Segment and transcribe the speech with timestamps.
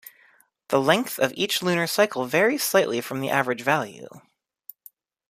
[0.69, 4.07] The length of each lunar cycle varies slightly from the average value.